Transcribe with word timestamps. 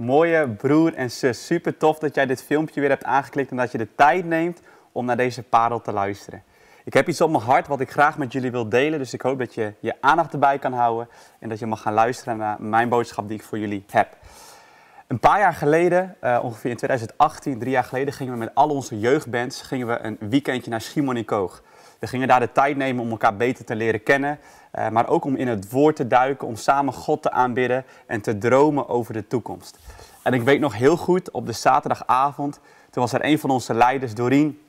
Mooie 0.00 0.48
broer 0.48 0.94
en 0.94 1.10
zus, 1.10 1.46
super 1.46 1.76
tof 1.76 1.98
dat 1.98 2.14
jij 2.14 2.26
dit 2.26 2.42
filmpje 2.42 2.80
weer 2.80 2.88
hebt 2.88 3.04
aangeklikt 3.04 3.50
en 3.50 3.56
dat 3.56 3.72
je 3.72 3.78
de 3.78 3.94
tijd 3.94 4.24
neemt 4.24 4.60
om 4.92 5.04
naar 5.04 5.16
deze 5.16 5.42
parel 5.42 5.80
te 5.80 5.92
luisteren. 5.92 6.42
Ik 6.84 6.92
heb 6.92 7.08
iets 7.08 7.20
op 7.20 7.30
mijn 7.30 7.42
hart 7.42 7.66
wat 7.66 7.80
ik 7.80 7.90
graag 7.90 8.18
met 8.18 8.32
jullie 8.32 8.50
wil 8.50 8.68
delen, 8.68 8.98
dus 8.98 9.14
ik 9.14 9.20
hoop 9.20 9.38
dat 9.38 9.54
je 9.54 9.72
je 9.80 9.94
aandacht 10.00 10.32
erbij 10.32 10.58
kan 10.58 10.72
houden 10.72 11.08
en 11.38 11.48
dat 11.48 11.58
je 11.58 11.66
mag 11.66 11.82
gaan 11.82 11.92
luisteren 11.92 12.36
naar 12.36 12.62
mijn 12.62 12.88
boodschap 12.88 13.28
die 13.28 13.36
ik 13.36 13.44
voor 13.44 13.58
jullie 13.58 13.84
heb. 13.90 14.16
Een 15.06 15.20
paar 15.20 15.38
jaar 15.38 15.54
geleden, 15.54 16.16
uh, 16.22 16.40
ongeveer 16.42 16.70
in 16.70 16.76
2018, 16.76 17.58
drie 17.58 17.72
jaar 17.72 17.84
geleden, 17.84 18.14
gingen 18.14 18.32
we 18.32 18.38
met 18.38 18.54
al 18.54 18.68
onze 18.68 18.98
jeugdbands 18.98 19.62
gingen 19.62 19.86
we 19.86 19.98
een 20.02 20.16
weekendje 20.20 20.70
naar 20.70 20.80
Schiermonnikoog. 20.80 21.62
We 22.00 22.06
gingen 22.06 22.28
daar 22.28 22.40
de 22.40 22.52
tijd 22.52 22.76
nemen 22.76 23.04
om 23.04 23.10
elkaar 23.10 23.36
beter 23.36 23.64
te 23.64 23.74
leren 23.74 24.02
kennen, 24.02 24.38
uh, 24.74 24.88
maar 24.88 25.08
ook 25.08 25.24
om 25.24 25.36
in 25.36 25.48
het 25.48 25.70
woord 25.70 25.96
te 25.96 26.06
duiken, 26.06 26.46
om 26.46 26.56
samen 26.56 26.92
God 26.92 27.22
te 27.22 27.30
aanbidden 27.30 27.84
en 28.06 28.20
te 28.20 28.38
dromen 28.38 28.88
over 28.88 29.12
de 29.12 29.26
toekomst. 29.26 29.78
En 30.22 30.34
ik 30.34 30.42
weet 30.42 30.60
nog 30.60 30.74
heel 30.74 30.96
goed, 30.96 31.30
op 31.30 31.46
de 31.46 31.52
zaterdagavond, 31.52 32.60
toen 32.90 33.02
was 33.02 33.12
er 33.12 33.24
een 33.24 33.38
van 33.38 33.50
onze 33.50 33.74
leiders, 33.74 34.14
Doreen, 34.14 34.60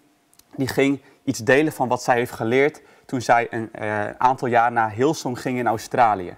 die 0.56 0.68
ging 0.68 1.02
iets 1.24 1.40
delen 1.40 1.74
van 1.74 1.88
wat 1.88 2.04
zij 2.04 2.16
heeft 2.16 2.32
geleerd 2.32 2.82
toen 3.06 3.22
zij 3.22 3.48
een 3.50 3.70
uh, 3.82 4.10
aantal 4.18 4.48
jaar 4.48 4.72
naar 4.72 4.92
Hillsong 4.92 5.42
ging 5.42 5.58
in 5.58 5.68
Australië. 5.68 6.36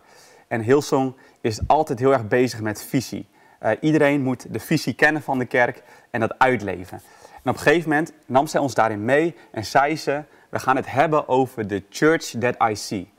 En 0.48 0.62
Hillsong 0.62 1.16
is 1.42 1.60
altijd 1.68 2.00
heel 2.00 2.14
erg 2.14 2.28
bezig 2.28 2.62
met 2.62 2.84
visie. 2.84 3.28
Uh, 3.64 3.72
iedereen 3.80 4.22
moet 4.22 4.54
de 4.54 4.60
visie 4.60 4.94
kennen 4.94 5.22
van 5.22 5.38
de 5.40 5.46
kerk 5.46 5.84
en 6.10 6.20
dat 6.20 6.40
uitleven. 6.40 7.02
En 7.44 7.50
op 7.50 7.56
een 7.56 7.62
gegeven 7.62 7.90
moment 7.90 8.14
nam 8.26 8.48
zij 8.48 8.60
ons 8.60 8.74
daarin 8.74 9.06
mee 9.06 9.36
en 9.52 9.66
zei 9.66 9.98
ze: 9.98 10.24
We 10.54 10.60
gaan 10.60 10.76
het 10.76 10.92
hebben 10.92 11.28
over 11.28 11.68
de 11.68 11.84
church 11.90 12.24
that 12.40 12.70
I 12.70 12.76
see. 12.76 13.12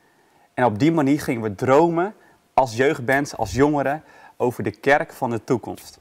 En 0.54 0.64
op 0.64 0.78
die 0.78 0.92
manier 0.92 1.20
gingen 1.20 1.42
we 1.42 1.54
dromen 1.54 2.14
als 2.52 2.76
jeugdbands, 2.76 3.36
als 3.36 3.52
jongeren, 3.52 4.02
over 4.36 4.62
de 4.62 4.70
kerk 4.70 5.12
van 5.12 5.30
de 5.30 5.44
toekomst. 5.44 6.00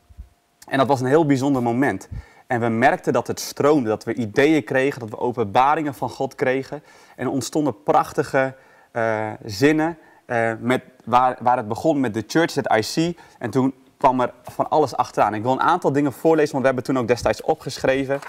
En 0.67 0.77
dat 0.77 0.87
was 0.87 1.01
een 1.01 1.07
heel 1.07 1.25
bijzonder 1.25 1.61
moment. 1.61 2.09
En 2.47 2.59
we 2.59 2.67
merkten 2.67 3.13
dat 3.13 3.27
het 3.27 3.39
stroomde, 3.39 3.89
dat 3.89 4.03
we 4.03 4.13
ideeën 4.13 4.63
kregen, 4.63 4.99
dat 4.99 5.09
we 5.09 5.17
openbaringen 5.17 5.93
van 5.93 6.09
God 6.09 6.35
kregen. 6.35 6.83
En 7.15 7.25
er 7.25 7.31
ontstonden 7.31 7.83
prachtige 7.83 8.55
uh, 8.91 9.31
zinnen, 9.45 9.97
uh, 10.27 10.51
met, 10.59 10.83
waar, 11.05 11.37
waar 11.41 11.57
het 11.57 11.67
begon 11.67 11.99
met 11.99 12.13
de 12.13 12.23
Church 12.27 12.51
that 12.51 12.75
I 12.77 12.83
see. 12.83 13.17
En 13.39 13.49
toen 13.49 13.73
kwam 13.97 14.21
er 14.21 14.33
van 14.43 14.69
alles 14.69 14.95
achteraan. 14.95 15.33
Ik 15.33 15.41
wil 15.41 15.51
een 15.51 15.61
aantal 15.61 15.91
dingen 15.91 16.13
voorlezen, 16.13 16.51
want 16.51 16.61
we 16.61 16.69
hebben 16.69 16.83
toen 16.83 16.97
ook 16.97 17.07
destijds 17.07 17.41
opgeschreven. 17.41 18.19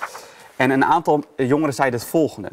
En 0.56 0.70
een 0.70 0.84
aantal 0.84 1.24
jongeren 1.36 1.74
zeiden 1.74 2.00
het 2.00 2.08
volgende. 2.08 2.52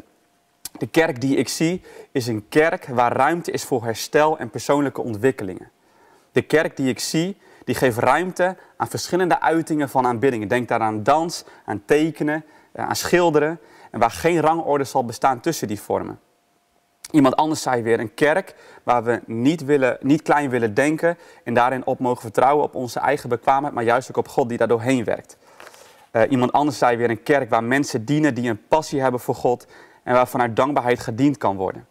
De 0.82 0.88
kerk 0.88 1.20
die 1.20 1.36
ik 1.36 1.48
zie 1.48 1.82
is 2.12 2.26
een 2.26 2.48
kerk 2.48 2.86
waar 2.86 3.12
ruimte 3.12 3.50
is 3.50 3.64
voor 3.64 3.84
herstel 3.84 4.38
en 4.38 4.50
persoonlijke 4.50 5.02
ontwikkelingen. 5.02 5.70
De 6.32 6.42
kerk 6.42 6.76
die 6.76 6.88
ik 6.88 6.98
zie, 6.98 7.36
die 7.64 7.74
geeft 7.74 7.98
ruimte 7.98 8.56
aan 8.76 8.88
verschillende 8.88 9.40
uitingen 9.40 9.88
van 9.88 10.06
aanbiddingen. 10.06 10.48
Denk 10.48 10.68
daar 10.68 10.80
aan 10.80 11.02
dans, 11.02 11.44
aan 11.64 11.82
tekenen, 11.84 12.44
eh, 12.72 12.88
aan 12.88 12.96
schilderen. 12.96 13.60
En 13.90 14.00
waar 14.00 14.10
geen 14.10 14.40
rangorde 14.40 14.84
zal 14.84 15.04
bestaan 15.04 15.40
tussen 15.40 15.68
die 15.68 15.80
vormen. 15.80 16.20
Iemand 17.10 17.36
anders 17.36 17.62
zei 17.62 17.82
weer 17.82 18.00
een 18.00 18.14
kerk 18.14 18.54
waar 18.82 19.04
we 19.04 19.20
niet, 19.26 19.64
willen, 19.64 19.98
niet 20.00 20.22
klein 20.22 20.50
willen 20.50 20.74
denken 20.74 21.18
en 21.44 21.54
daarin 21.54 21.86
op 21.86 21.98
mogen 21.98 22.20
vertrouwen 22.20 22.64
op 22.64 22.74
onze 22.74 23.00
eigen 23.00 23.28
bekwaamheid, 23.28 23.74
maar 23.74 23.84
juist 23.84 24.08
ook 24.08 24.16
op 24.16 24.28
God 24.28 24.48
die 24.48 24.58
daar 24.58 24.68
doorheen 24.68 25.04
werkt. 25.04 25.36
Uh, 26.12 26.22
iemand 26.28 26.52
anders 26.52 26.78
zei 26.78 26.96
weer 26.96 27.10
een 27.10 27.22
kerk 27.22 27.50
waar 27.50 27.64
mensen 27.64 28.04
dienen 28.04 28.34
die 28.34 28.48
een 28.48 28.66
passie 28.68 29.00
hebben 29.00 29.20
voor 29.20 29.34
God 29.34 29.66
en 30.02 30.14
waar 30.14 30.28
vanuit 30.28 30.56
dankbaarheid 30.56 31.00
gediend 31.00 31.36
kan 31.36 31.56
worden. 31.56 31.86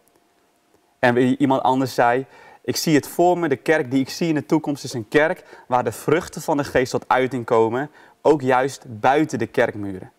En 0.98 1.16
iemand 1.16 1.62
anders 1.62 1.94
zei, 1.94 2.26
ik 2.64 2.76
zie 2.76 2.94
het 2.94 3.08
voor 3.08 3.38
me, 3.38 3.48
de 3.48 3.56
kerk 3.56 3.90
die 3.90 4.00
ik 4.00 4.08
zie 4.08 4.28
in 4.28 4.34
de 4.34 4.46
toekomst 4.46 4.84
is 4.84 4.92
een 4.92 5.08
kerk 5.08 5.64
waar 5.66 5.84
de 5.84 5.92
vruchten 5.92 6.42
van 6.42 6.56
de 6.56 6.64
geest 6.64 6.90
tot 6.90 7.04
uiting 7.08 7.44
komen, 7.44 7.90
ook 8.22 8.40
juist 8.40 8.84
buiten 9.00 9.38
de 9.38 9.46
kerkmuren. 9.46 10.12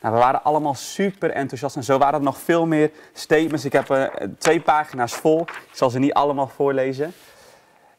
Nou, 0.00 0.14
we 0.14 0.20
waren 0.20 0.42
allemaal 0.42 0.74
super 0.74 1.30
enthousiast 1.30 1.76
en 1.76 1.84
zo 1.84 1.98
waren 1.98 2.18
er 2.18 2.24
nog 2.24 2.38
veel 2.38 2.66
meer 2.66 2.90
statements. 3.12 3.64
Ik 3.64 3.72
heb 3.72 3.90
uh, 3.90 4.04
twee 4.38 4.60
pagina's 4.60 5.14
vol, 5.14 5.40
ik 5.40 5.68
zal 5.72 5.90
ze 5.90 5.98
niet 5.98 6.12
allemaal 6.12 6.48
voorlezen. 6.48 7.04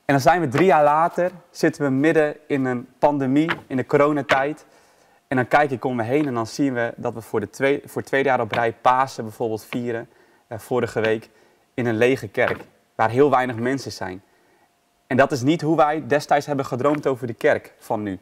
En 0.05 0.17
dan 0.17 0.19
zijn 0.19 0.41
we 0.41 0.47
drie 0.47 0.65
jaar 0.65 0.83
later, 0.83 1.31
zitten 1.51 1.83
we 1.83 1.89
midden 1.89 2.35
in 2.47 2.65
een 2.65 2.87
pandemie, 2.99 3.51
in 3.67 3.77
de 3.77 3.85
coronatijd. 3.85 4.65
En 5.31 5.37
dan 5.37 5.47
kijk 5.47 5.71
ik 5.71 5.85
om 5.85 5.95
me 5.95 6.03
heen 6.03 6.27
en 6.27 6.33
dan 6.33 6.47
zien 6.47 6.73
we 6.73 6.93
dat 6.95 7.13
we 7.13 7.21
voor, 7.21 7.39
de 7.39 7.49
twee, 7.49 7.81
voor 7.85 8.01
tweede 8.01 8.29
jaar 8.29 8.41
op 8.41 8.51
rij 8.51 8.73
Pasen 8.73 9.23
bijvoorbeeld 9.23 9.65
vieren, 9.65 10.09
uh, 10.49 10.57
vorige 10.59 10.99
week, 10.99 11.29
in 11.73 11.85
een 11.85 11.97
lege 11.97 12.27
kerk 12.27 12.63
waar 12.95 13.09
heel 13.09 13.29
weinig 13.29 13.55
mensen 13.55 13.91
zijn. 13.91 14.23
En 15.07 15.17
dat 15.17 15.31
is 15.31 15.41
niet 15.41 15.61
hoe 15.61 15.77
wij 15.77 16.03
destijds 16.07 16.45
hebben 16.45 16.65
gedroomd 16.65 17.07
over 17.07 17.27
de 17.27 17.33
kerk 17.33 17.73
van 17.77 18.03
nu. 18.03 18.19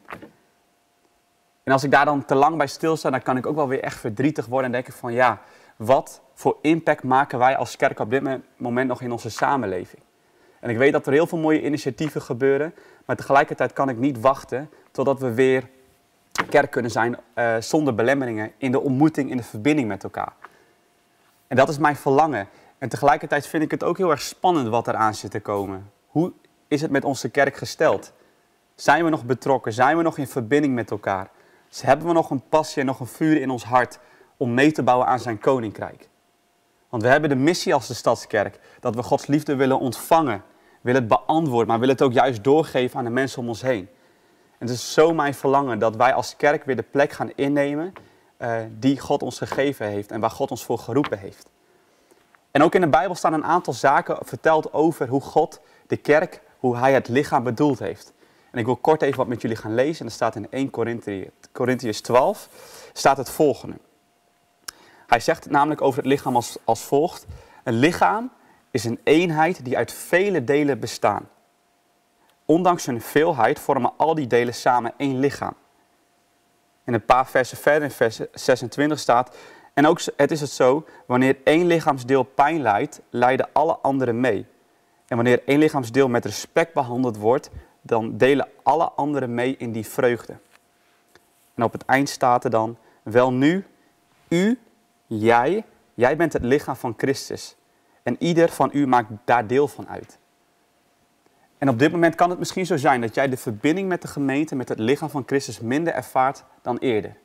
En 1.64 1.74
als 1.74 1.84
ik 1.84 1.92
daar 1.92 2.06
dan 2.06 2.26
te 2.26 2.36
lang 2.36 2.58
bij 2.58 2.68
stilsta, 2.68 3.10
dan 3.10 3.22
kan 3.22 3.38
ik 3.38 3.46
ook 3.46 3.56
wel 3.56 3.68
weer 3.68 3.84
echt 3.84 4.00
verdrietig 4.00 4.46
worden 4.46 4.66
en 4.66 4.72
denken 4.72 4.94
van 4.94 5.14
ja, 5.14 5.42
wat 5.76 6.22
voor 6.34 6.58
impact 6.62 7.04
maken 7.04 7.40
wij 7.40 7.58
als 7.58 7.76
kerk 7.76 8.00
op 8.00 8.10
dit 8.10 8.24
moment 8.58 8.88
nog 8.88 9.02
in 9.02 9.12
onze 9.12 9.30
samenleving? 9.30 10.02
En 10.60 10.70
ik 10.70 10.78
weet 10.78 10.92
dat 10.92 11.08
er 11.08 11.14
heel 11.14 11.28
veel 11.28 11.38
mooie 11.38 11.64
initiatieven 11.64 12.22
gebeuren, 12.22 12.74
maar 13.06 13.16
tegelijkertijd 13.16 13.74
kan 13.74 13.90
ik 13.90 13.98
niet 13.98 14.20
wachten 14.20 14.70
totdat 14.92 15.20
we 15.20 15.34
weer 15.34 15.70
kerk 16.50 16.72
kunnen 16.72 16.92
zijn 16.92 17.18
uh, 17.36 17.56
zonder 17.60 17.96
belemmeringen 17.96 18.52
in 18.58 18.72
de 18.72 18.82
ontmoeting, 18.82 19.30
in 19.32 19.38
de 19.38 19.44
verbinding 19.44 19.88
met 19.88 20.04
elkaar. 20.04 20.34
En 21.48 21.56
dat 21.56 21.70
is 21.70 21.78
mijn 21.78 21.96
verlangen. 21.96 22.48
En 22.78 22.90
tegelijkertijd 22.90 23.48
vind 23.48 23.64
ik 23.64 23.72
het 23.72 23.84
ook 23.84 23.98
heel 23.98 24.12
erg 24.12 24.22
spannend 24.22 24.68
wat 24.68 24.88
er 24.88 24.96
aan 24.96 25.16
zit 25.16 25.32
te 25.32 25.40
komen. 25.40 25.92
Hoe 26.08 26.34
is 26.68 26.82
het 26.82 26.92
met 26.92 27.06
onze 27.06 27.30
kerk 27.30 27.56
gesteld? 27.56 28.14
Zijn 28.76 29.04
we 29.04 29.10
nog 29.10 29.26
betrokken? 29.26 29.74
Zijn 29.74 29.98
we 29.98 30.04
nog 30.04 30.18
in 30.18 30.28
verbinding 30.28 30.74
met 30.74 30.92
elkaar? 30.92 31.30
Hebben 31.82 32.08
we 32.08 32.14
nog 32.14 32.30
een 32.30 32.44
passie 32.50 32.82
en 32.82 32.86
nog 32.86 33.00
een 33.00 33.08
vuur 33.08 33.42
in 33.42 33.50
ons 33.50 33.64
hart 33.64 34.00
om 34.38 34.54
mee 34.54 34.72
te 34.72 34.84
bouwen 34.84 35.08
aan 35.08 35.20
zijn 35.20 35.40
koninkrijk? 35.40 36.10
Want 36.90 37.04
we 37.04 37.10
hebben 37.10 37.30
de 37.30 37.36
missie 37.36 37.74
als 37.74 37.88
de 37.88 37.94
stadskerk 37.94 38.60
dat 38.80 38.96
we 38.96 39.04
Gods 39.04 39.28
liefde 39.28 39.56
willen 39.56 39.80
ontvangen, 39.80 40.44
willen 40.82 41.08
beantwoorden, 41.08 41.68
maar 41.68 41.80
willen 41.80 41.96
het 41.96 42.04
ook 42.04 42.14
juist 42.14 42.44
doorgeven 42.44 42.98
aan 42.98 43.04
de 43.04 43.10
mensen 43.10 43.42
om 43.42 43.48
ons 43.48 43.62
heen. 43.62 43.90
Het 44.60 44.70
is 44.70 44.94
zo 44.94 45.14
mijn 45.14 45.34
verlangen 45.34 45.80
dat 45.80 45.96
wij 45.96 46.14
als 46.14 46.36
kerk 46.36 46.64
weer 46.64 46.76
de 46.76 46.84
plek 46.92 47.12
gaan 47.12 47.32
innemen 47.36 47.94
uh, 48.38 48.56
die 48.70 49.00
God 49.00 49.24
ons 49.24 49.38
gegeven 49.38 49.88
heeft 49.88 50.12
en 50.12 50.20
waar 50.20 50.30
God 50.30 50.52
ons 50.52 50.64
voor 50.64 50.80
geroepen 50.80 51.20
heeft. 51.20 51.50
En 52.52 52.64
ook 52.64 52.76
in 52.76 52.82
de 52.82 52.88
Bijbel 52.88 53.16
staan 53.16 53.34
een 53.34 53.44
aantal 53.44 53.74
zaken 53.74 54.18
verteld 54.22 54.74
over 54.74 55.08
hoe 55.08 55.22
God 55.22 55.62
de 55.88 55.98
kerk, 55.98 56.42
hoe 56.58 56.78
hij 56.78 56.94
het 56.94 57.08
lichaam 57.08 57.44
bedoeld 57.44 57.80
heeft. 57.80 58.14
En 58.52 58.60
ik 58.60 58.66
wil 58.66 58.76
kort 58.76 59.02
even 59.02 59.18
wat 59.18 59.28
met 59.28 59.42
jullie 59.42 59.58
gaan 59.58 59.76
lezen. 59.76 60.00
En 60.00 60.06
dat 60.06 60.14
staat 60.14 60.36
in 60.36 60.52
1 60.52 60.70
Corinthians 61.52 62.02
12, 62.02 62.50
staat 62.94 63.18
het 63.18 63.30
volgende. 63.30 63.76
Hij 65.08 65.20
zegt 65.20 65.50
namelijk 65.50 65.82
over 65.82 65.98
het 65.98 66.08
lichaam 66.08 66.36
als, 66.36 66.58
als 66.64 66.82
volgt. 66.82 67.26
Een 67.64 67.74
lichaam 67.74 68.32
is 68.72 68.84
een 68.84 69.00
eenheid 69.04 69.66
die 69.66 69.78
uit 69.78 69.94
vele 69.94 70.44
delen 70.44 70.80
bestaan. 70.80 71.30
Ondanks 72.50 72.86
hun 72.86 73.02
veelheid 73.02 73.60
vormen 73.60 73.92
al 73.98 74.16
die 74.16 74.28
delen 74.28 74.54
samen 74.54 74.94
één 74.98 75.20
lichaam. 75.20 75.54
In 76.84 76.94
een 76.94 77.06
paar 77.06 77.28
versen 77.28 77.58
verder, 77.58 77.84
in 77.84 77.92
vers 77.92 78.20
26 78.34 79.00
staat... 79.00 79.38
En 79.74 79.88
ook 79.88 80.02
het 80.16 80.32
is 80.32 80.42
het 80.42 80.50
zo, 80.50 80.86
wanneer 81.06 81.38
één 81.44 81.66
lichaamsdeel 81.66 82.24
pijn 82.24 82.62
lijdt, 82.62 83.02
lijden 83.10 83.50
alle 83.54 83.78
anderen 83.78 84.20
mee. 84.20 84.46
En 85.08 85.16
wanneer 85.16 85.42
één 85.46 85.60
lichaamsdeel 85.60 86.08
met 86.08 86.26
respect 86.26 86.74
behandeld 86.74 87.18
wordt, 87.18 87.50
dan 87.82 88.18
delen 88.18 88.48
alle 88.64 88.92
anderen 88.92 89.34
mee 89.34 89.56
in 89.58 89.72
die 89.72 89.88
vreugde. 89.88 90.38
En 91.56 91.64
op 91.64 91.72
het 91.72 91.86
eind 91.86 92.10
staat 92.10 92.44
er 92.44 92.50
dan, 92.50 92.78
wel 93.04 93.34
nu, 93.34 93.66
u, 94.28 94.60
jij, 95.06 95.66
jij 95.94 96.16
bent 96.16 96.34
het 96.34 96.44
lichaam 96.44 96.76
van 96.76 96.94
Christus. 96.98 97.56
En 98.04 98.16
ieder 98.20 98.50
van 98.50 98.70
u 98.74 98.88
maakt 98.88 99.10
daar 99.26 99.48
deel 99.48 99.68
van 99.68 99.90
uit. 99.90 100.19
En 101.60 101.70
op 101.70 101.80
dit 101.80 101.92
moment 101.92 102.16
kan 102.16 102.30
het 102.30 102.40
misschien 102.40 102.66
zo 102.66 102.78
zijn 102.78 103.02
dat 103.02 103.16
jij 103.16 103.30
de 103.30 103.38
verbinding 103.38 103.88
met 103.88 104.02
de 104.02 104.08
gemeente, 104.08 104.56
met 104.56 104.70
het 104.70 104.80
lichaam 104.80 105.10
van 105.10 105.24
Christus 105.26 105.60
minder 105.60 105.94
ervaart 105.94 106.44
dan 106.62 106.78
eerder. 106.78 107.16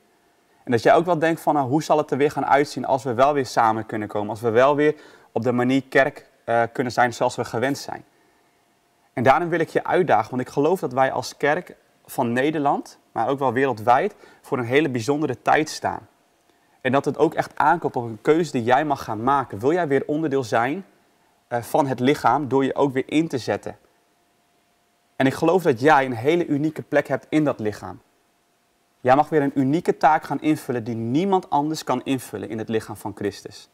En 0.63 0.71
dat 0.71 0.83
jij 0.83 0.93
ook 0.93 1.05
wel 1.05 1.19
denkt 1.19 1.41
van 1.41 1.53
nou, 1.53 1.69
hoe 1.69 1.83
zal 1.83 1.97
het 1.97 2.11
er 2.11 2.17
weer 2.17 2.31
gaan 2.31 2.45
uitzien 2.45 2.85
als 2.85 3.03
we 3.03 3.13
wel 3.13 3.33
weer 3.33 3.45
samen 3.45 3.85
kunnen 3.85 4.07
komen. 4.07 4.29
Als 4.29 4.41
we 4.41 4.49
wel 4.49 4.75
weer 4.75 4.95
op 5.31 5.43
de 5.43 5.51
manier 5.51 5.83
kerk 5.83 6.29
uh, 6.45 6.63
kunnen 6.73 6.93
zijn 6.93 7.13
zoals 7.13 7.35
we 7.35 7.45
gewend 7.45 7.77
zijn. 7.77 8.03
En 9.13 9.23
daarom 9.23 9.49
wil 9.49 9.59
ik 9.59 9.69
je 9.69 9.83
uitdagen, 9.83 10.29
want 10.29 10.41
ik 10.41 10.49
geloof 10.49 10.79
dat 10.79 10.93
wij 10.93 11.11
als 11.11 11.37
kerk 11.37 11.75
van 12.05 12.33
Nederland, 12.33 12.99
maar 13.11 13.27
ook 13.27 13.39
wel 13.39 13.53
wereldwijd, 13.53 14.15
voor 14.41 14.57
een 14.57 14.65
hele 14.65 14.89
bijzondere 14.89 15.41
tijd 15.41 15.69
staan. 15.69 16.07
En 16.81 16.91
dat 16.91 17.05
het 17.05 17.17
ook 17.17 17.33
echt 17.33 17.51
aankomt 17.55 17.95
op 17.95 18.03
een 18.03 18.21
keuze 18.21 18.51
die 18.51 18.63
jij 18.63 18.85
mag 18.85 19.03
gaan 19.03 19.23
maken. 19.23 19.59
Wil 19.59 19.73
jij 19.73 19.87
weer 19.87 20.03
onderdeel 20.05 20.43
zijn 20.43 20.85
uh, 21.49 21.61
van 21.61 21.87
het 21.87 21.99
lichaam 21.99 22.47
door 22.47 22.65
je 22.65 22.75
ook 22.75 22.93
weer 22.93 23.03
in 23.07 23.27
te 23.27 23.37
zetten? 23.37 23.77
En 25.15 25.25
ik 25.25 25.33
geloof 25.33 25.63
dat 25.63 25.79
jij 25.79 26.05
een 26.05 26.15
hele 26.15 26.45
unieke 26.45 26.81
plek 26.81 27.07
hebt 27.07 27.25
in 27.29 27.43
dat 27.43 27.59
lichaam. 27.59 28.01
Jij 29.01 29.15
mag 29.15 29.29
weer 29.29 29.41
een 29.41 29.59
unieke 29.59 29.97
taak 29.97 30.23
gaan 30.23 30.41
invullen 30.41 30.83
die 30.83 30.95
niemand 30.95 31.49
anders 31.49 31.83
kan 31.83 32.03
invullen 32.03 32.49
in 32.49 32.57
het 32.57 32.69
lichaam 32.69 32.95
van 32.95 33.11
Christus. 33.15 33.69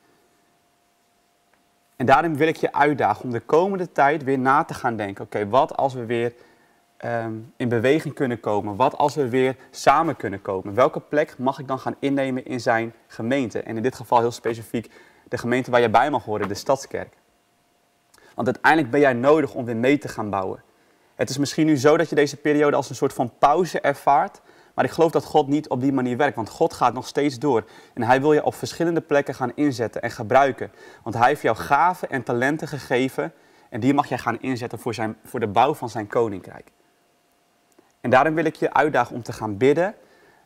En 1.95 2.05
daarin 2.05 2.35
wil 2.38 2.47
ik 2.47 2.55
je 2.55 2.73
uitdagen 2.73 3.23
om 3.23 3.31
de 3.31 3.39
komende 3.39 3.91
tijd 3.91 4.23
weer 4.23 4.39
na 4.39 4.63
te 4.63 4.73
gaan 4.73 4.95
denken. 4.95 5.25
Oké, 5.25 5.49
wat 5.49 5.77
als 5.77 5.93
we 5.93 6.05
weer 6.05 6.33
ehm, 6.97 7.33
in 7.55 7.69
beweging 7.69 8.13
kunnen 8.13 8.39
komen? 8.39 8.75
Wat 8.75 8.97
als 8.97 9.15
we 9.15 9.29
weer 9.29 9.55
samen 9.69 10.15
kunnen 10.15 10.41
komen? 10.41 10.73
Welke 10.73 10.99
plek 10.99 11.37
mag 11.37 11.59
ik 11.59 11.67
dan 11.67 11.79
gaan 11.79 11.95
innemen 11.99 12.45
in 12.45 12.59
zijn 12.59 12.94
gemeente? 13.07 13.61
En 13.61 13.75
in 13.75 13.83
dit 13.83 13.95
geval 13.95 14.19
heel 14.19 14.31
specifiek 14.31 14.91
de 15.27 15.37
gemeente 15.37 15.71
waar 15.71 15.79
jij 15.79 15.91
bij 15.91 16.09
mag 16.09 16.23
horen, 16.23 16.47
de 16.47 16.53
Stadskerk. 16.53 17.13
Want 18.35 18.47
uiteindelijk 18.47 18.91
ben 18.91 18.99
jij 18.99 19.13
nodig 19.13 19.53
om 19.53 19.65
weer 19.65 19.77
mee 19.77 19.97
te 19.97 20.07
gaan 20.07 20.29
bouwen. 20.29 20.63
Het 21.21 21.29
is 21.29 21.38
misschien 21.38 21.65
nu 21.65 21.77
zo 21.77 21.97
dat 21.97 22.09
je 22.09 22.15
deze 22.15 22.38
periode 22.38 22.75
als 22.75 22.89
een 22.89 22.95
soort 22.95 23.13
van 23.13 23.31
pauze 23.39 23.79
ervaart. 23.79 24.41
Maar 24.73 24.85
ik 24.85 24.91
geloof 24.91 25.12
dat 25.12 25.25
God 25.25 25.47
niet 25.47 25.69
op 25.69 25.81
die 25.81 25.94
manier 25.94 26.18
werkt, 26.18 26.35
want 26.35 26.50
God 26.50 26.73
gaat 26.73 26.94
nog 26.94 27.07
steeds 27.07 27.39
door. 27.39 27.65
En 27.94 28.01
Hij 28.01 28.21
wil 28.21 28.33
je 28.33 28.44
op 28.44 28.56
verschillende 28.56 29.01
plekken 29.01 29.35
gaan 29.35 29.51
inzetten 29.56 30.01
en 30.01 30.12
gebruiken. 30.12 30.71
Want 31.03 31.15
Hij 31.15 31.27
heeft 31.27 31.41
jou 31.41 31.57
gaven 31.57 32.09
en 32.09 32.23
talenten 32.23 32.68
gegeven 32.68 33.33
en 33.69 33.79
die 33.79 33.94
mag 33.94 34.07
jij 34.07 34.18
gaan 34.18 34.39
inzetten 34.39 34.79
voor, 34.79 34.94
zijn, 34.94 35.18
voor 35.23 35.39
de 35.39 35.47
bouw 35.47 35.73
van 35.73 35.89
zijn 35.89 36.07
koninkrijk. 36.07 36.71
En 38.00 38.09
daarom 38.09 38.33
wil 38.33 38.45
ik 38.45 38.56
je 38.56 38.73
uitdagen 38.73 39.15
om 39.15 39.23
te 39.23 39.33
gaan 39.33 39.57
bidden. 39.57 39.95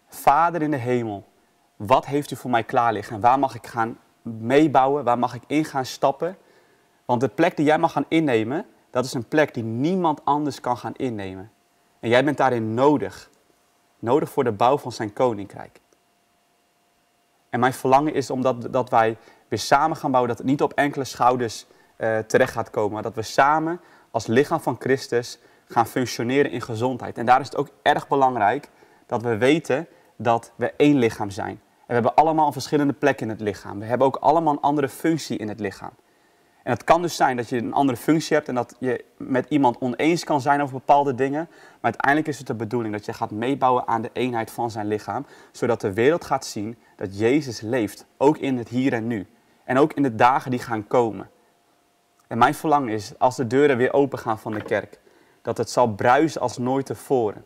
Vader 0.07 0.61
in 0.61 0.71
de 0.71 0.77
hemel, 0.77 1.27
wat 1.75 2.05
heeft 2.05 2.31
u 2.31 2.35
voor 2.35 2.49
mij 2.51 2.63
klaar 2.63 2.93
liggen? 2.93 3.15
En 3.15 3.21
waar 3.21 3.39
mag 3.39 3.55
ik 3.55 3.67
gaan 3.67 3.99
meebouwen? 4.21 5.03
Waar 5.03 5.19
mag 5.19 5.35
ik 5.35 5.43
in 5.47 5.65
gaan 5.65 5.85
stappen? 5.85 6.37
Want 7.05 7.21
de 7.21 7.29
plek 7.29 7.57
die 7.57 7.65
jij 7.65 7.77
mag 7.77 7.91
gaan 7.91 8.05
innemen, 8.07 8.65
dat 8.95 9.05
is 9.05 9.13
een 9.13 9.27
plek 9.27 9.53
die 9.53 9.63
niemand 9.63 10.25
anders 10.25 10.59
kan 10.59 10.77
gaan 10.77 10.93
innemen. 10.95 11.51
En 11.99 12.09
jij 12.09 12.23
bent 12.23 12.37
daarin 12.37 12.73
nodig. 12.73 13.29
Nodig 13.99 14.29
voor 14.29 14.43
de 14.43 14.51
bouw 14.51 14.77
van 14.77 14.91
zijn 14.91 15.13
koninkrijk. 15.13 15.79
En 17.49 17.59
mijn 17.59 17.73
verlangen 17.73 18.13
is 18.13 18.29
omdat 18.29 18.73
dat 18.73 18.89
wij 18.89 19.17
weer 19.47 19.59
samen 19.59 19.97
gaan 19.97 20.11
bouwen, 20.11 20.29
dat 20.29 20.41
het 20.41 20.47
niet 20.47 20.61
op 20.61 20.73
enkele 20.73 21.03
schouders 21.03 21.65
uh, 21.97 22.17
terecht 22.17 22.51
gaat 22.51 22.69
komen. 22.69 22.93
Maar 22.93 23.01
dat 23.01 23.15
we 23.15 23.21
samen 23.21 23.81
als 24.11 24.27
lichaam 24.27 24.59
van 24.59 24.75
Christus 24.79 25.39
gaan 25.67 25.87
functioneren 25.87 26.51
in 26.51 26.61
gezondheid. 26.61 27.17
En 27.17 27.25
daar 27.25 27.39
is 27.39 27.45
het 27.45 27.57
ook 27.57 27.69
erg 27.81 28.07
belangrijk 28.07 28.69
dat 29.05 29.21
we 29.21 29.37
weten 29.37 29.87
dat 30.15 30.51
we 30.55 30.73
één 30.77 30.97
lichaam 30.97 31.29
zijn. 31.29 31.61
En 31.77 31.85
we 31.87 31.93
hebben 31.93 32.15
allemaal 32.15 32.51
verschillende 32.51 32.93
plek 32.93 33.21
in 33.21 33.29
het 33.29 33.39
lichaam. 33.39 33.79
We 33.79 33.85
hebben 33.85 34.07
ook 34.07 34.15
allemaal 34.15 34.53
een 34.53 34.61
andere 34.61 34.89
functie 34.89 35.37
in 35.37 35.47
het 35.47 35.59
lichaam. 35.59 35.91
En 36.65 36.71
het 36.71 36.83
kan 36.83 37.01
dus 37.01 37.15
zijn 37.15 37.37
dat 37.37 37.49
je 37.49 37.57
een 37.57 37.73
andere 37.73 37.97
functie 37.97 38.35
hebt 38.35 38.47
en 38.47 38.55
dat 38.55 38.75
je 38.79 39.05
met 39.17 39.45
iemand 39.49 39.77
oneens 39.77 40.23
kan 40.23 40.41
zijn 40.41 40.61
over 40.61 40.73
bepaalde 40.73 41.15
dingen. 41.15 41.47
Maar 41.49 41.91
uiteindelijk 41.91 42.27
is 42.27 42.37
het 42.37 42.47
de 42.47 42.53
bedoeling 42.53 42.93
dat 42.93 43.05
je 43.05 43.13
gaat 43.13 43.31
meebouwen 43.31 43.87
aan 43.87 44.01
de 44.01 44.09
eenheid 44.13 44.51
van 44.51 44.71
zijn 44.71 44.87
lichaam. 44.87 45.25
Zodat 45.51 45.81
de 45.81 45.93
wereld 45.93 46.25
gaat 46.25 46.45
zien 46.45 46.77
dat 46.95 47.17
Jezus 47.17 47.61
leeft, 47.61 48.05
ook 48.17 48.37
in 48.37 48.57
het 48.57 48.69
hier 48.69 48.93
en 48.93 49.07
nu. 49.07 49.27
En 49.63 49.77
ook 49.77 49.93
in 49.93 50.03
de 50.03 50.15
dagen 50.15 50.51
die 50.51 50.59
gaan 50.59 50.87
komen. 50.87 51.29
En 52.27 52.37
mijn 52.37 52.55
verlangen 52.55 52.93
is, 52.93 53.19
als 53.19 53.35
de 53.35 53.47
deuren 53.47 53.77
weer 53.77 53.93
open 53.93 54.19
gaan 54.19 54.39
van 54.39 54.53
de 54.53 54.63
kerk, 54.63 54.99
dat 55.41 55.57
het 55.57 55.69
zal 55.69 55.87
bruisen 55.87 56.41
als 56.41 56.57
nooit 56.57 56.85
tevoren. 56.85 57.45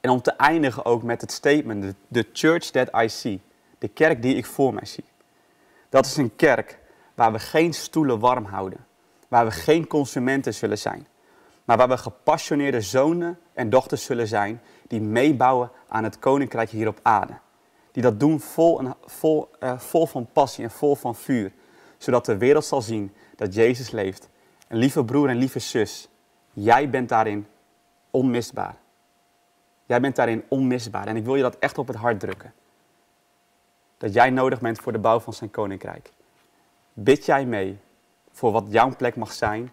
En 0.00 0.10
om 0.10 0.22
te 0.22 0.32
eindigen 0.32 0.84
ook 0.84 1.02
met 1.02 1.20
het 1.20 1.32
statement, 1.32 1.94
the 2.12 2.26
church 2.32 2.64
that 2.64 3.02
I 3.02 3.08
see, 3.08 3.40
de 3.78 3.88
kerk 3.88 4.22
die 4.22 4.36
ik 4.36 4.46
voor 4.46 4.74
mij 4.74 4.86
zie. 4.86 5.04
Dat 5.88 6.06
is 6.06 6.16
een 6.16 6.36
kerk 6.36 6.82
waar 7.14 7.32
we 7.32 7.38
geen 7.38 7.74
stoelen 7.74 8.18
warm 8.18 8.44
houden, 8.44 8.86
waar 9.28 9.44
we 9.44 9.50
geen 9.50 9.86
consumenten 9.86 10.54
zullen 10.54 10.78
zijn, 10.78 11.06
maar 11.64 11.76
waar 11.76 11.88
we 11.88 11.96
gepassioneerde 11.96 12.80
zonen 12.80 13.38
en 13.52 13.70
dochters 13.70 14.04
zullen 14.04 14.26
zijn 14.26 14.60
die 14.86 15.00
meebouwen 15.00 15.70
aan 15.88 16.04
het 16.04 16.18
koninkrijk 16.18 16.70
hier 16.70 16.88
op 16.88 16.98
aarde. 17.02 17.34
Die 17.92 18.02
dat 18.02 18.20
doen 18.20 18.40
vol, 18.40 18.78
en, 18.78 18.94
vol, 19.04 19.50
uh, 19.60 19.78
vol 19.78 20.06
van 20.06 20.28
passie 20.32 20.64
en 20.64 20.70
vol 20.70 20.94
van 20.94 21.14
vuur, 21.14 21.52
zodat 21.98 22.24
de 22.24 22.36
wereld 22.36 22.64
zal 22.64 22.82
zien 22.82 23.12
dat 23.36 23.54
Jezus 23.54 23.90
leeft. 23.90 24.28
En 24.68 24.76
lieve 24.76 25.04
broer 25.04 25.28
en 25.28 25.36
lieve 25.36 25.58
zus, 25.58 26.08
jij 26.52 26.90
bent 26.90 27.08
daarin 27.08 27.46
onmisbaar. 28.10 28.76
Jij 29.86 30.00
bent 30.00 30.16
daarin 30.16 30.44
onmisbaar. 30.48 31.06
En 31.06 31.16
ik 31.16 31.24
wil 31.24 31.34
je 31.34 31.42
dat 31.42 31.58
echt 31.58 31.78
op 31.78 31.86
het 31.86 31.96
hart 31.96 32.20
drukken. 32.20 32.52
Dat 33.98 34.12
jij 34.12 34.30
nodig 34.30 34.60
bent 34.60 34.78
voor 34.78 34.92
de 34.92 34.98
bouw 34.98 35.20
van 35.20 35.32
zijn 35.32 35.50
koninkrijk. 35.50 36.12
Bid 36.94 37.24
jij 37.24 37.46
mee 37.46 37.78
voor 38.32 38.52
wat 38.52 38.64
jouw 38.68 38.96
plek 38.96 39.16
mag 39.16 39.32
zijn 39.32 39.72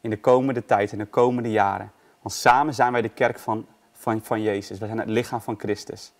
in 0.00 0.10
de 0.10 0.20
komende 0.20 0.64
tijd, 0.64 0.92
in 0.92 0.98
de 0.98 1.06
komende 1.06 1.50
jaren. 1.50 1.92
Want 2.22 2.34
samen 2.34 2.74
zijn 2.74 2.92
wij 2.92 3.02
de 3.02 3.08
kerk 3.08 3.38
van, 3.38 3.66
van, 3.92 4.22
van 4.22 4.42
Jezus. 4.42 4.78
Wij 4.78 4.88
zijn 4.88 5.00
het 5.00 5.08
lichaam 5.08 5.40
van 5.40 5.58
Christus. 5.58 6.12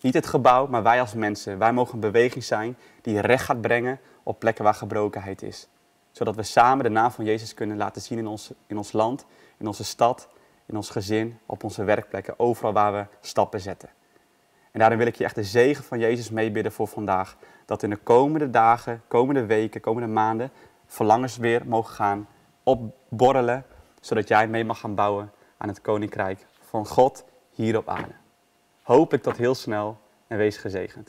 Niet 0.00 0.14
het 0.14 0.26
gebouw, 0.26 0.66
maar 0.66 0.82
wij 0.82 1.00
als 1.00 1.14
mensen. 1.14 1.58
Wij 1.58 1.72
mogen 1.72 1.94
een 1.94 2.00
beweging 2.00 2.44
zijn 2.44 2.76
die 3.02 3.20
recht 3.20 3.44
gaat 3.44 3.60
brengen 3.60 4.00
op 4.22 4.38
plekken 4.38 4.64
waar 4.64 4.74
gebrokenheid 4.74 5.42
is 5.42 5.68
zodat 6.16 6.36
we 6.36 6.42
samen 6.42 6.84
de 6.84 6.90
naam 6.90 7.10
van 7.10 7.24
Jezus 7.24 7.54
kunnen 7.54 7.76
laten 7.76 8.02
zien 8.02 8.18
in 8.18 8.26
ons, 8.26 8.52
in 8.66 8.76
ons 8.76 8.92
land, 8.92 9.26
in 9.56 9.66
onze 9.66 9.84
stad, 9.84 10.28
in 10.66 10.76
ons 10.76 10.90
gezin, 10.90 11.38
op 11.46 11.64
onze 11.64 11.84
werkplekken, 11.84 12.38
overal 12.38 12.72
waar 12.72 12.92
we 12.92 13.06
stappen 13.20 13.60
zetten. 13.60 13.88
En 14.76 14.82
daarin 14.82 14.98
wil 14.98 15.06
ik 15.06 15.16
je 15.16 15.24
echt 15.24 15.34
de 15.34 15.44
zegen 15.44 15.84
van 15.84 15.98
Jezus 15.98 16.30
meebidden 16.30 16.72
voor 16.72 16.86
vandaag. 16.86 17.36
Dat 17.64 17.82
in 17.82 17.90
de 17.90 17.96
komende 17.96 18.50
dagen, 18.50 19.02
komende 19.08 19.46
weken, 19.46 19.80
komende 19.80 20.08
maanden 20.08 20.50
verlangens 20.86 21.36
weer 21.36 21.62
mogen 21.66 21.94
gaan 21.94 22.28
opborrelen. 22.62 23.64
Zodat 24.00 24.28
jij 24.28 24.48
mee 24.48 24.64
mag 24.64 24.80
gaan 24.80 24.94
bouwen 24.94 25.32
aan 25.56 25.68
het 25.68 25.80
koninkrijk 25.80 26.46
van 26.60 26.86
God 26.86 27.24
hier 27.50 27.76
op 27.76 27.88
aarde. 27.88 28.12
Hoop 28.82 29.12
ik 29.12 29.22
tot 29.22 29.36
heel 29.36 29.54
snel 29.54 29.98
en 30.26 30.36
wees 30.36 30.56
gezegend. 30.56 31.04